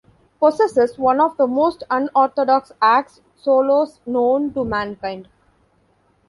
[0.39, 5.27] Possesses one of the most unorthodox 'axe' solos known to mankind.